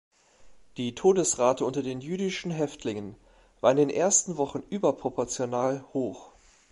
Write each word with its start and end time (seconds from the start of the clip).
Die 0.77 0.95
Todesrate 0.95 1.63
unter 1.63 1.83
den 1.83 2.01
jüdischen 2.01 2.49
Häftlingen 2.49 3.13
war 3.59 3.69
in 3.69 3.77
den 3.77 3.91
ersten 3.91 4.37
Wochen 4.37 4.63
überproportional 4.71 5.85
hoch. 5.93 6.31